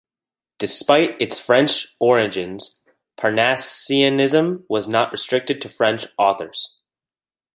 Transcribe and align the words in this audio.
Despite 0.57 1.21
its 1.21 1.37
French 1.37 1.89
origins, 1.99 2.81
Parnassianism 3.19 4.63
was 4.67 4.87
not 4.87 5.11
restricted 5.11 5.61
to 5.61 5.69
French 5.69 6.07
authors. 6.17 6.79